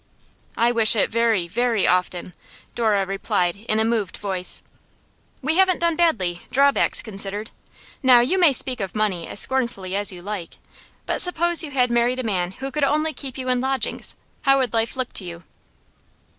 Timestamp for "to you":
15.13-15.43